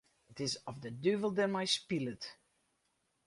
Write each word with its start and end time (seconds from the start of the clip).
It 0.31 0.39
is 0.43 0.53
oft 0.69 0.81
de 0.83 0.91
duvel 1.03 1.31
dermei 1.37 1.67
spilet. 1.75 2.23